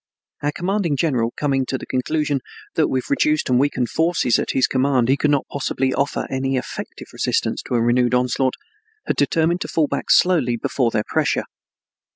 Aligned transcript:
Our 0.41 0.51
commanding 0.51 0.97
general, 0.97 1.31
coming 1.37 1.63
to 1.67 1.77
the 1.77 1.85
conclusion 1.85 2.39
that 2.73 2.87
with 2.87 3.05
the 3.05 3.11
reduced 3.11 3.49
and 3.51 3.59
weakened 3.59 3.89
forces 3.91 4.39
at 4.39 4.49
his 4.53 4.65
command 4.65 5.09
he 5.09 5.15
could 5.15 5.29
not 5.29 5.45
possibly 5.51 5.93
offer 5.93 6.25
any 6.27 6.55
effective 6.57 7.09
resistance 7.13 7.61
to 7.67 7.75
a 7.75 7.81
renewed 7.83 8.15
onslaught, 8.15 8.55
had 9.05 9.15
determined 9.15 9.61
to 9.61 9.67
fall 9.67 9.85
back 9.85 10.09
slowly 10.09 10.57
before 10.57 10.89
their 10.89 11.03
pressure. 11.07 11.43